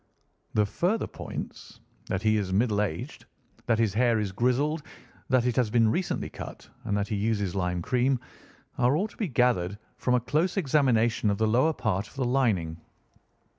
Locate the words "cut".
6.27-6.67